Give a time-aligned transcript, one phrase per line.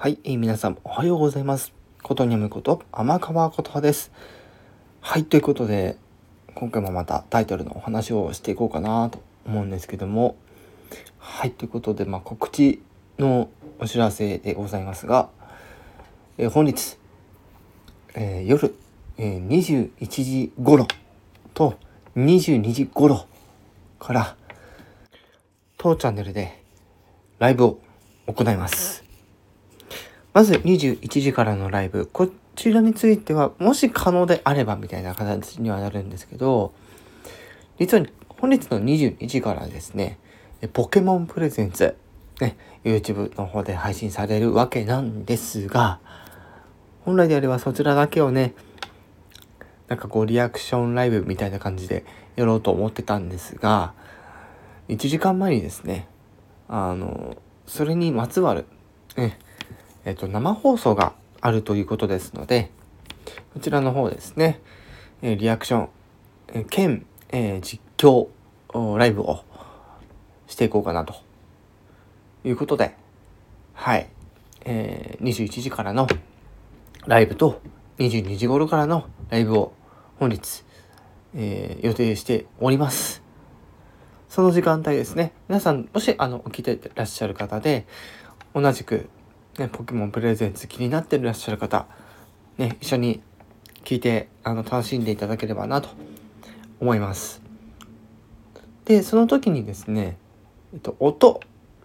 [0.00, 1.72] はい、えー、皆さんおはようございます。
[2.04, 4.12] ことにゃむこと天川琴葉です。
[5.00, 5.96] はい、ということで
[6.54, 10.36] 今回もまたタイトルのお話をしていこうかなと思うんですけども
[11.18, 12.80] はい、ということでまあ、告知
[13.18, 13.50] の
[13.80, 15.30] お知らせでございますが、
[16.36, 16.96] えー、本日、
[18.14, 18.76] えー、夜、
[19.16, 20.86] えー、21時頃
[21.54, 21.76] と
[22.14, 23.26] 22時頃
[23.98, 24.36] から
[25.76, 26.62] 当チャンネルで
[27.40, 27.80] ライブを
[28.28, 29.07] 行います。
[30.34, 32.06] まず21時からのライブ。
[32.06, 36.72] こちらについては、もし可能であればみたいな形にはなるんですけど、
[37.78, 40.18] 実は本日の22時からですね、
[40.72, 41.96] ポケモンプレゼンツ、
[42.40, 46.00] ね、YouTube の方で配信されるわけなんですが、
[47.04, 48.54] 本来であればそちらだけをね、
[49.88, 52.04] なんかこうリアクションライブみたいな感じで
[52.36, 53.94] やろうと思ってたんですが、
[54.88, 56.08] 1時間前にですね、
[56.68, 57.36] あの、
[57.66, 58.66] それにまつわる、
[59.16, 59.38] ね、
[60.08, 61.12] えっと、生放送が
[61.42, 62.70] あるということですので、
[63.52, 64.58] こちらの方ですね、
[65.20, 65.88] えリアクション、
[66.54, 68.28] え兼、え実況
[68.96, 69.44] ライブを
[70.46, 71.14] していこうかなと
[72.42, 72.96] いうことで、
[73.74, 74.08] はい、
[74.64, 76.06] えー、21時からの
[77.06, 77.60] ライブと
[77.98, 79.74] 22時頃からのライブを
[80.18, 80.64] 本日、
[81.34, 83.22] えー、予定しております。
[84.30, 87.86] その時間帯ですね、皆さん、もし、あの、起きてらっしゃる方で、
[88.54, 89.10] 同じく
[89.58, 91.86] ね、ポケモンプレゼンツ気になってらっしゃる方、
[92.58, 93.20] ね、一緒に
[93.84, 95.88] 聞いて、あの、楽しんでいただければなと
[96.80, 97.42] 思います。
[98.84, 100.16] で、その時にですね、
[100.72, 101.40] えっと、音、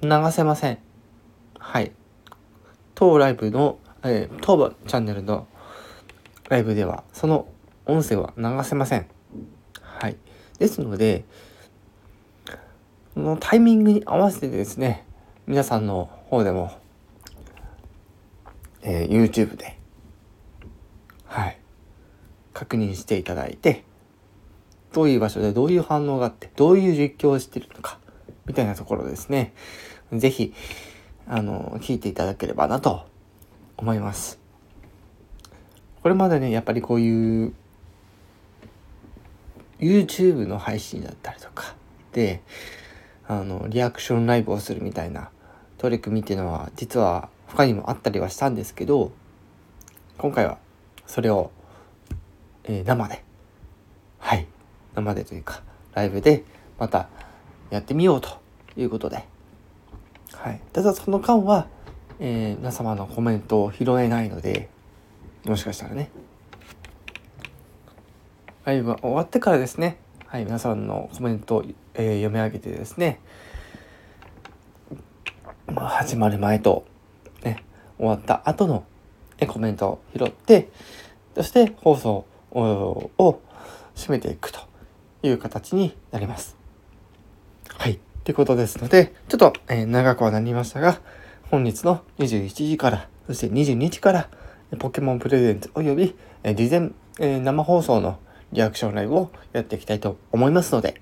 [0.00, 0.78] 流せません。
[1.58, 1.90] はい。
[2.94, 5.48] 当ライブの、えー、当チャンネルの
[6.48, 7.48] ライブでは、その
[7.84, 9.06] 音声は流せません。
[9.80, 10.16] はい。
[10.58, 11.24] ですので、
[13.14, 15.04] このタイミングに合わせてですね、
[15.46, 16.70] 皆さんの方でも
[18.88, 19.76] えー、YouTube で、
[21.24, 21.58] はい、
[22.52, 23.82] 確認していただいて、
[24.92, 27.98] どういう場所でどういう反応があって、どういう実況をしてるのか、
[28.46, 29.52] みたいなところですね。
[30.12, 30.54] ぜひ、
[31.26, 33.06] あの、聞いていただければなと
[33.76, 34.38] 思います。
[36.00, 37.54] これまでね、やっぱりこういう
[39.80, 41.74] YouTube の配信だったりとか
[42.12, 42.40] で、
[43.26, 45.30] あの、リアクションライブをするみたいな
[45.76, 49.12] 取り組みっていうのは、実は他にもあったりはしたんですけど
[50.18, 50.58] 今回は
[51.06, 51.50] それを、
[52.64, 53.22] えー、生で。
[54.18, 54.46] はい。
[54.94, 55.62] 生でというか
[55.94, 56.44] ライブで
[56.78, 57.08] また
[57.70, 58.40] やってみようと
[58.76, 59.24] いうことで、
[60.32, 61.68] はい、ただその間は、
[62.18, 64.68] えー、皆様のコメントを拾えないので
[65.44, 66.10] もしかしたらね。
[68.64, 69.96] ライブが終わってからですね。
[70.26, 70.44] はい。
[70.44, 71.64] 皆さんのコメントを、
[71.94, 73.20] えー、読み上げてですね。
[75.76, 76.84] 始まる前と
[77.98, 78.84] 終わった後の
[79.46, 80.68] コメントを拾って、
[81.34, 83.40] そして放送を
[83.94, 84.60] 締めていくと
[85.22, 86.56] いう形になります。
[87.68, 87.98] はい。
[88.24, 91.00] ということですので、ちょっと、え、長くはなりましたが、
[91.50, 94.28] 本日の21時から、そして22時から、
[94.78, 96.90] ポケモンプレゼンツ及び、え、事前、
[97.20, 98.18] え、生放送の
[98.52, 101.00] リアクションライブをやっていきたいと思いますので、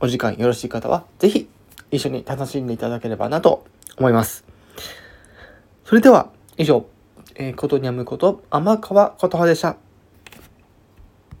[0.00, 1.48] お時間よろしい方は、ぜひ
[1.90, 3.64] 一緒に楽しんでいただければなと
[3.96, 4.45] 思います。
[5.86, 6.84] それでは、以上、
[7.36, 9.76] えー、ことにゃむこと、天川琴葉でした。